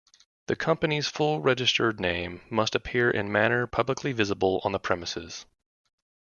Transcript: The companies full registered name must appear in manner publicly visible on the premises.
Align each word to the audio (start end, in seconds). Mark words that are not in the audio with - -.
The 0.47 0.55
companies 0.55 1.09
full 1.09 1.41
registered 1.41 1.99
name 1.99 2.41
must 2.49 2.73
appear 2.73 3.11
in 3.11 3.31
manner 3.31 3.67
publicly 3.67 4.13
visible 4.13 4.59
on 4.63 4.71
the 4.71 4.79
premises. 4.79 5.45